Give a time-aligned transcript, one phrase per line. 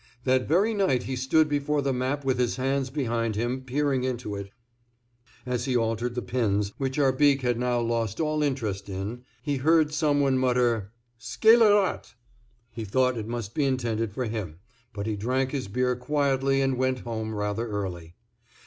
[0.23, 4.33] That very night he stood before the map with his hands behind him, peering into
[4.33, 4.49] it;
[5.45, 9.93] as he altered the pins, which Arbique had now lost all interest in, he heard
[9.93, 12.15] some one mutter "Scélérat!"
[12.71, 14.57] He thought it must be intended for him,
[14.91, 18.15] but he drank his beer quietly and went home rather early.